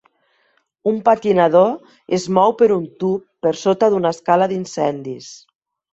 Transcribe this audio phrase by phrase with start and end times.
[0.91, 1.69] Un patinador
[2.19, 5.29] es mou per un tub per sota d'una escala d'incendis.